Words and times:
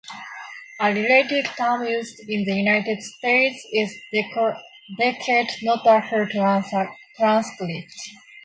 A 0.79 0.91
related 0.95 1.45
term 1.59 1.83
used 1.85 2.21
in 2.27 2.43
the 2.43 2.55
United 2.55 3.03
States 3.03 3.63
is 3.71 3.95
docket, 4.11 5.51
not 5.61 5.85
a 5.85 6.01
full 6.09 6.25
transcript. 6.27 7.93